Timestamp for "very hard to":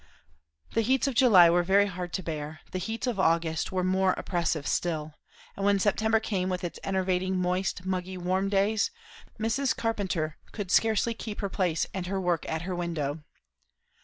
1.61-2.23